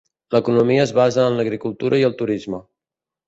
L'economia 0.35 0.85
es 0.85 0.93
basa 0.99 1.27
en 1.33 1.37
l'agricultura 1.39 2.01
i 2.01 2.05
el 2.09 2.15
turisme. 2.23 2.63